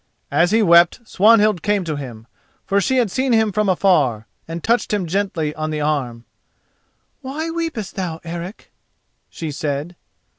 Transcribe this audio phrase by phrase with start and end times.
[0.31, 2.25] As he wept Swanhild came to him,
[2.65, 6.25] for she had seen him from afar, and touched him gently on the arm.
[7.21, 8.71] "Why weepest thou, Eric?"
[9.29, 9.95] she said.